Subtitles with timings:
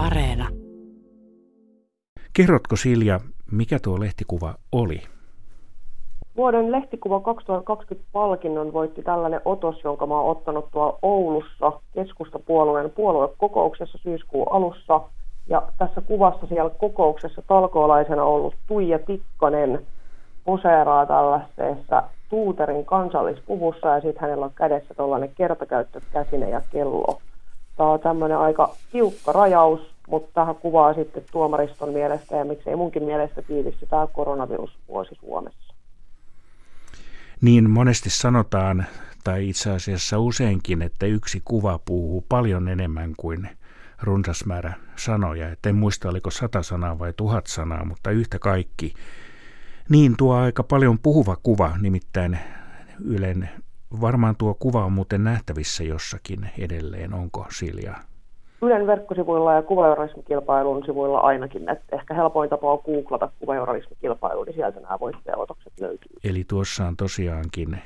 [0.00, 0.48] Areena.
[2.32, 3.20] Kerrotko Silja,
[3.52, 5.02] mikä tuo lehtikuva oli?
[6.36, 13.98] Vuoden lehtikuva 2020 palkinnon voitti tällainen otos, jonka mä oon ottanut tuolla Oulussa keskustapuolueen puoluekokouksessa
[13.98, 15.00] syyskuun alussa.
[15.48, 19.86] Ja tässä kuvassa siellä kokouksessa talkoolaisena ollut Tuija Tikkanen
[20.44, 27.20] poseeraa tällaisessa Tuuterin kansallispuvussa ja sitten hänellä on kädessä tuollainen kertakäyttökäsine ja kello.
[27.76, 33.02] Tämä on tämmöinen aika tiukka rajaus, mutta tähän kuvaa sitten tuomariston mielestä ja miksei munkin
[33.02, 35.74] mielestä tiivisty tämä koronavirusvuosi Suomessa.
[37.40, 38.86] Niin monesti sanotaan,
[39.24, 43.48] tai itse asiassa useinkin, että yksi kuva puhuu paljon enemmän kuin
[44.02, 45.50] runsas määrä sanoja.
[45.50, 48.94] Et en muista, oliko sata sanaa vai tuhat sanaa, mutta yhtä kaikki.
[49.88, 52.38] Niin tuo aika paljon puhuva kuva, nimittäin
[53.04, 53.50] Ylen,
[54.00, 57.94] varmaan tuo kuva on muuten nähtävissä jossakin edelleen, onko Silja?
[58.62, 64.80] Ylen verkkosivuilla ja kuvajournalismikilpailun sivuilla ainakin, että ehkä helpoin tapa on googlata kuvajournalismikilpailu, niin sieltä
[64.80, 66.12] nämä voittajaotokset löytyy.
[66.24, 67.78] Eli tuossa on tosiaankin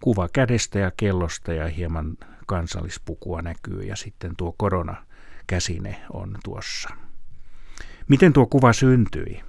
[0.00, 2.06] kuva kädestä ja kellosta ja hieman
[2.46, 6.88] kansallispukua näkyy ja sitten tuo koronakäsine on tuossa.
[8.08, 9.42] Miten tuo kuva syntyi?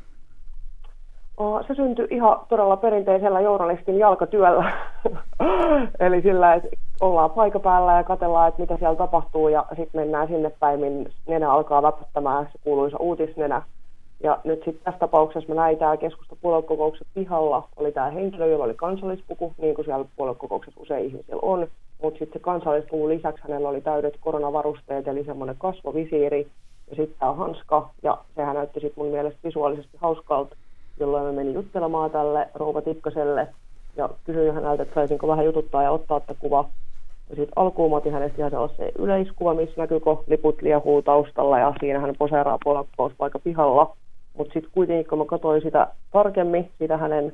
[1.67, 4.72] Se syntyi ihan todella perinteisellä journalistin jalkatyöllä.
[6.06, 6.70] Eli sillä, että
[7.02, 11.10] ollaan paikan päällä ja katellaan, että mitä siellä tapahtuu ja sitten mennään sinne päin, minne
[11.28, 13.62] nenä alkaa väpättämään se kuuluisa uutisnenä.
[14.24, 18.66] Ja nyt sitten tässä tapauksessa mä näin tämä keskusta puoluekokouksen pihalla, oli tämä henkilö, jolla
[18.66, 21.68] oli kansallispuku, niin kuin siellä puoluekokouksessa usein ihmisillä on.
[22.02, 26.48] Mutta sitten se kansallispuvun lisäksi hänellä oli täydet koronavarusteet, eli semmoinen kasvovisiiri
[26.90, 27.90] ja sitten tämä hanska.
[28.04, 30.56] Ja sehän näytti sitten mun mielestä visuaalisesti hauskalta,
[31.00, 33.48] jolloin mä menin juttelemaan tälle rouva Tikkaselle
[33.98, 36.70] ja kysyin häneltä, että saisinko vähän jututtaa ja ottaa tätä kuva.
[37.30, 42.00] Ja sitten alkuun otin hänestä ihan sellaisen yleiskuva, missä näkyykö liput liehuu taustalla ja siinä
[42.00, 43.95] hän poseeraa puolakkouspaikka pihalla.
[44.38, 47.34] Mutta sitten kuitenkin, kun mä katsoin sitä tarkemmin, sitä hänen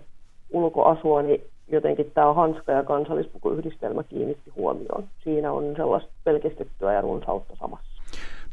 [0.51, 5.03] ulkoasua, niin jotenkin tämä hanska ja kansallispukuyhdistelmä kiinnitti huomioon.
[5.23, 7.93] Siinä on sellaista pelkistettyä ja runsautta samassa.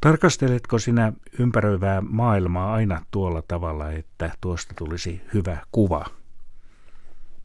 [0.00, 6.04] Tarkasteletko sinä ympäröivää maailmaa aina tuolla tavalla, että tuosta tulisi hyvä kuva?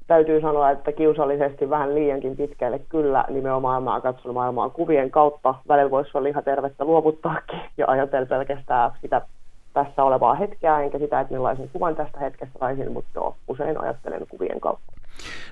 [0.07, 5.55] Täytyy sanoa, että kiusallisesti vähän liiankin pitkälle kyllä nimenomaan mä katson maailmaa kuvien kautta.
[5.67, 9.21] Välillä voisi olla ihan tervettä luovuttaakin ja ajatella pelkästään sitä
[9.73, 14.27] tässä olevaa hetkeä, enkä sitä, että millaisen kuvan tästä hetkestä saisin, mutta joo, usein ajattelen
[14.29, 14.93] kuvien kautta.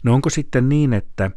[0.04, 1.32] No onko sitten niin, että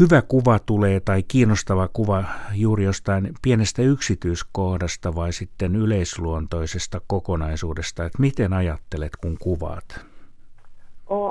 [0.00, 8.18] hyvä kuva tulee tai kiinnostava kuva juuri jostain pienestä yksityiskohdasta vai sitten yleisluontoisesta kokonaisuudesta, että
[8.20, 10.09] miten ajattelet, kun kuvaat?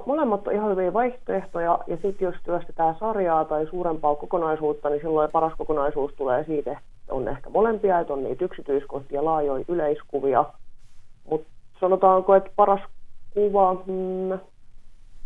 [0.06, 5.32] Molemmat on ihan hyviä vaihtoehtoja, ja sitten jos työstetään sarjaa tai suurempaa kokonaisuutta, niin silloin
[5.32, 10.46] paras kokonaisuus tulee siitä, että on ehkä molempia, että on niitä yksityiskohtia, laajoja yleiskuvia.
[11.30, 11.48] Mutta
[11.80, 12.82] sanotaanko, että paras
[13.34, 14.40] kuva, hmm,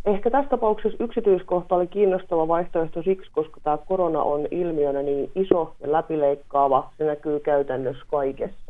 [0.04, 5.74] ehkä tässä tapauksessa yksityiskohta oli kiinnostava vaihtoehto siksi, koska tämä korona on ilmiönä niin iso
[5.80, 8.63] ja läpileikkaava, se näkyy käytännössä kaikessa.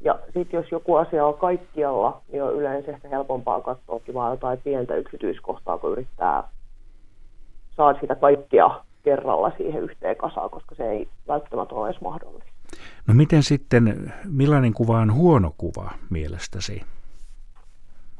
[0.00, 4.58] Ja sitten jos joku asia on kaikkialla, niin on yleensä ehkä helpompaa katsoa vaan jotain
[4.64, 6.42] pientä yksityiskohtaa, kun yrittää
[7.76, 8.70] saada sitä kaikkia
[9.02, 12.50] kerralla siihen yhteen kasaan, koska se ei välttämättä ole edes mahdollista.
[13.06, 16.82] No miten sitten, millainen kuva on huono kuva mielestäsi?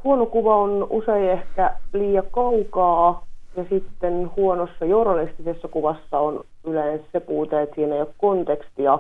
[0.05, 3.27] Huono kuva on usein ehkä liian kaukaa
[3.57, 8.99] ja sitten huonossa journalistisessa kuvassa on yleensä se puute, että siinä ei ole kontekstia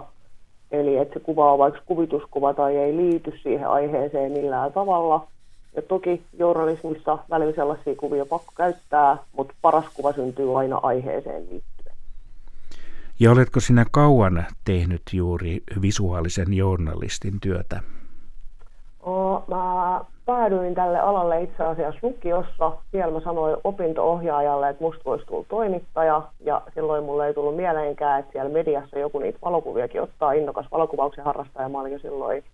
[0.70, 5.26] Eli että se kuva on vaikka kuvituskuva tai ei liity siihen aiheeseen millään tavalla.
[5.76, 11.96] Ja toki journalismissa välillä sellaisia kuvia pakko käyttää, mutta paras kuva syntyy aina aiheeseen liittyen.
[13.20, 17.80] Ja oletko sinä kauan tehnyt juuri visuaalisen journalistin työtä?
[19.50, 22.72] Mä päädyin tälle alalle itse asiassa lukiossa.
[22.90, 26.22] Siellä mä sanoin opinto-ohjaajalle, että musta voisi tulla toimittaja.
[26.44, 31.24] Ja silloin mulle ei tullut mieleenkään, että siellä mediassa joku niitä valokuviakin ottaa innokas valokuvauksen
[31.24, 31.68] harrastaja.
[31.68, 32.44] Mä olin jo silloin.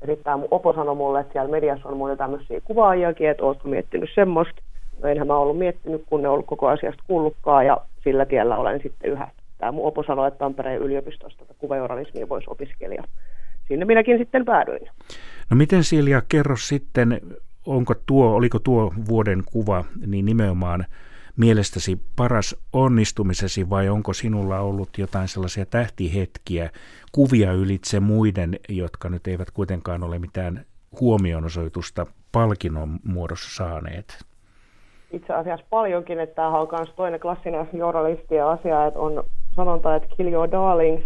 [0.00, 3.68] Ja sitten tämä opo sanoi mulle, että siellä mediassa on muita tämmöisiä kuvaajiakin, että ootko
[3.68, 4.62] miettinyt semmoista.
[5.02, 8.80] No enhän mä ollut miettinyt, kun ne ollut koko asiasta kuullutkaan ja sillä tiellä olen
[8.82, 9.28] sitten yhä.
[9.58, 13.04] Tämä mun opo sanoi, että Tampereen yliopistosta tätä kuvajournalismia voisi opiskella.
[13.68, 14.88] Sinne minäkin sitten päädyin.
[15.50, 17.20] No miten Silja, kerro sitten,
[17.66, 20.84] onko tuo, oliko tuo vuoden kuva niin nimenomaan
[21.36, 26.70] mielestäsi paras onnistumisesi vai onko sinulla ollut jotain sellaisia tähtihetkiä,
[27.12, 30.64] kuvia ylitse muiden, jotka nyt eivät kuitenkaan ole mitään
[31.00, 34.24] huomionosoitusta palkinnon muodossa saaneet?
[35.12, 39.24] Itse asiassa paljonkin, että tämä on myös toinen klassinen journalisti ja asia, että on
[39.56, 41.04] sanonta, että kill your darlings,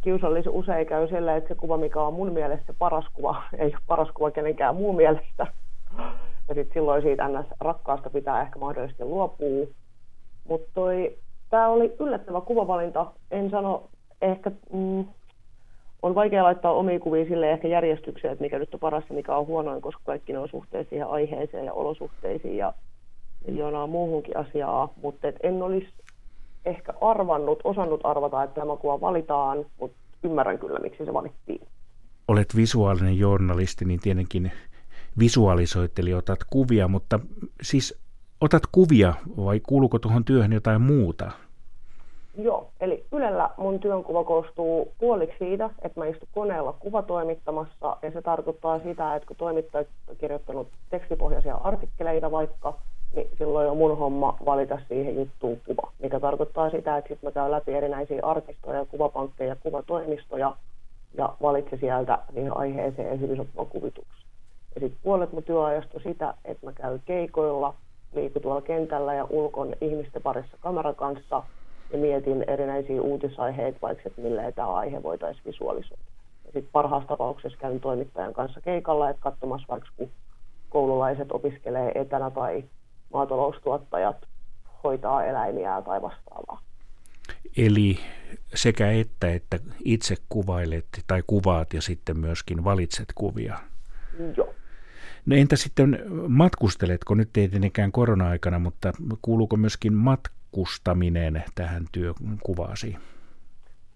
[0.00, 3.82] kiusallisen usein käy sillä, että se kuva, mikä on mun mielestä paras kuva, ei ole
[3.86, 5.46] paras kuva kenenkään muun mielestä.
[6.48, 7.46] Ja sitten silloin siitä ns.
[7.60, 9.66] rakkaasta pitää ehkä mahdollisesti luopua.
[10.48, 10.80] Mutta
[11.50, 13.06] tämä oli yllättävä kuvavalinta.
[13.30, 13.82] En sano
[14.22, 15.04] ehkä, mm,
[16.02, 19.36] on vaikea laittaa omia kuvia sille ehkä järjestykseen, että mikä nyt on paras ja mikä
[19.36, 22.72] on huonoin, koska kaikki ne on suhteessa siihen aiheeseen ja olosuhteisiin ja
[23.46, 24.92] miljoonaa muuhunkin asiaa.
[25.02, 25.88] Mutta en olisi
[26.64, 31.60] ehkä arvannut, osannut arvata, että tämä kuva valitaan, mutta ymmärrän kyllä, miksi se valittiin.
[32.28, 34.52] Olet visuaalinen journalisti, niin tietenkin
[35.18, 37.20] visualisoit, eli otat kuvia, mutta
[37.62, 38.00] siis
[38.40, 41.30] otat kuvia vai kuuluuko tuohon työhön jotain muuta?
[42.38, 48.22] Joo, eli Ylellä mun työnkuva koostuu puoliksi siitä, että mä istun koneella kuvatoimittamassa, ja se
[48.22, 52.78] tarkoittaa sitä, että kun toimittajat on kirjoittanut tekstipohjaisia artikkeleita vaikka,
[53.14, 57.32] niin silloin on mun homma valita siihen juttuun kuva, mikä tarkoittaa sitä, että sitten mä
[57.32, 60.56] käyn läpi erinäisiä arkistoja, kuvapankkeja, kuvatoimistoja,
[61.14, 64.26] ja valitse sieltä siihen aiheeseen hyvin sopivan kuvituksen.
[64.74, 67.74] Ja sitten puolet mun työajasta sitä, että mä käyn keikoilla,
[68.14, 71.42] liikun tuolla kentällä ja ulkon ihmisten parissa kameran kanssa–
[71.92, 76.02] ja mietin erinäisiä uutisaiheita, vaikka että millä tämä aihe voitaisiin visualisoida.
[76.44, 80.10] Ja sitten parhaassa tapauksessa käyn toimittajan kanssa keikalla, että katsomassa vaikka kun
[80.70, 82.64] koululaiset opiskelee etänä tai
[83.12, 84.16] maataloustuottajat
[84.84, 86.60] hoitaa eläimiä tai vastaavaa.
[87.56, 87.98] Eli
[88.54, 93.58] sekä että, että itse kuvailet tai kuvaat ja sitten myöskin valitset kuvia.
[94.36, 94.54] Joo.
[95.26, 95.98] No entä sitten
[96.28, 98.92] matkusteletko, nyt ei tietenkään korona-aikana, mutta
[99.22, 102.96] kuuluuko myöskin mat- matkustaminen tähän työkuvaasi?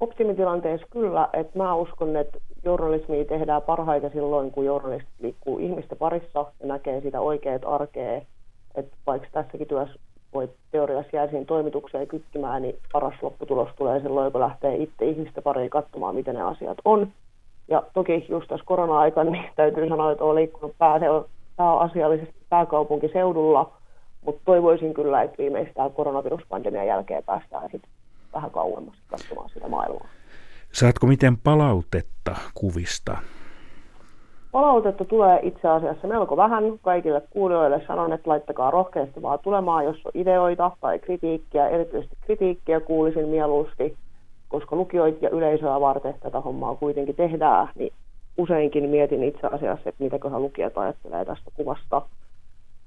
[0.00, 6.52] Optimitilanteessa kyllä, että mä uskon, että journalismia tehdään parhaiten silloin, kun journalisti liikkuu ihmisten parissa
[6.60, 8.20] ja näkee sitä oikeat arkea.
[8.74, 9.98] Että vaikka tässäkin työssä
[10.34, 15.42] voi teoriassa jää siihen toimitukseen kykkimään, niin paras lopputulos tulee silloin, kun lähtee itse ihmisten
[15.42, 17.08] pariin katsomaan, miten ne asiat on.
[17.68, 20.76] Ja toki just tässä korona-aikana niin täytyy sanoa, että olen liikkunut
[21.56, 23.70] pääasiallisesti pääkaupunkiseudulla–
[24.24, 27.90] mutta toivoisin kyllä, että viimeistään koronaviruspandemian jälkeen päästään sitten
[28.34, 30.08] vähän kauemmas katsomaan sitä maailmaa.
[30.72, 33.16] Saatko miten palautetta kuvista?
[34.54, 36.64] Palautetta tulee itse asiassa melko vähän.
[36.82, 41.68] Kaikille kuulijoille sanon, että laittakaa rohkeasti vaan tulemaan, jos on ideoita tai kritiikkiä.
[41.68, 43.96] Erityisesti kritiikkiä kuulisin mieluusti,
[44.48, 47.92] koska lukijoita ja yleisöä varten tätä hommaa kuitenkin tehdään, niin
[48.36, 52.02] useinkin mietin itse asiassa, että mitäköhän lukijat ajattelee tästä kuvasta–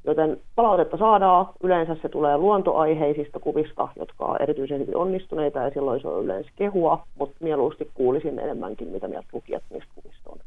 [0.03, 1.45] Joten palautetta saadaan.
[1.63, 6.49] Yleensä se tulee luontoaiheisista kuvista, jotka on erityisen hyvin onnistuneita ja silloin se on yleensä
[6.55, 10.37] kehua, mutta mieluusti kuulisin enemmänkin, mitä mieltä lukijat niistä kuvista on.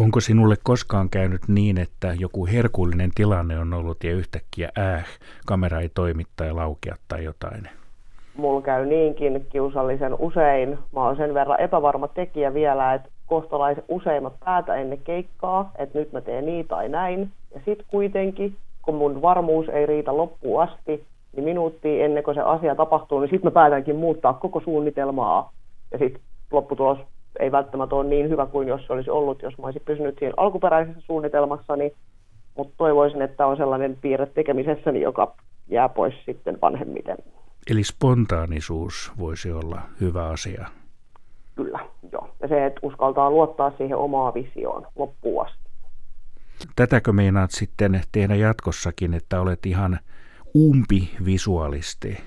[0.00, 5.06] Onko sinulle koskaan käynyt niin, että joku herkullinen tilanne on ollut ja yhtäkkiä äh,
[5.46, 7.68] kamera ei toimi tai laukea tai jotain?
[8.36, 10.78] Mulla käy niinkin kiusallisen usein.
[10.92, 16.12] Mä oon sen verran epävarma tekijä vielä, että kohtalaisen useimmat päätä ennen keikkaa, että nyt
[16.12, 17.30] mä teen niin tai näin.
[17.54, 21.04] Ja sitten kuitenkin, kun mun varmuus ei riitä loppuun asti,
[21.36, 25.52] niin minuuttia ennen kuin se asia tapahtuu, niin sitten mä päätänkin muuttaa koko suunnitelmaa.
[25.92, 26.98] Ja sitten lopputulos
[27.38, 30.34] ei välttämättä ole niin hyvä kuin jos se olisi ollut, jos mä olisin pysynyt siinä
[30.36, 31.92] alkuperäisessä suunnitelmassani.
[32.56, 35.34] Mutta toivoisin, että on sellainen piirre tekemisessäni, joka
[35.68, 37.16] jää pois sitten vanhemmiten.
[37.70, 40.66] Eli spontaanisuus voisi olla hyvä asia.
[41.54, 41.78] Kyllä,
[42.12, 42.28] joo.
[42.42, 45.58] Ja se, että uskaltaa luottaa siihen omaan visioon loppuun asti.
[46.76, 49.98] Tätäkö meinaat sitten tehdä jatkossakin, että olet ihan
[50.56, 52.20] umpivisuaalisti?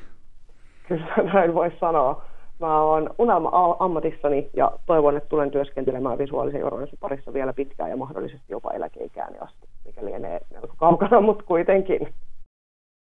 [0.88, 2.26] Kyllä näin voisi sanoa.
[2.60, 7.98] Mä oon unelma ammatissani ja toivon, että tulen työskentelemään visuaalisen journalismin parissa vielä pitkään ja
[7.98, 12.14] mahdollisesti jopa eläkeikääni asti, mikä lienee melko kaukana, mutta kuitenkin.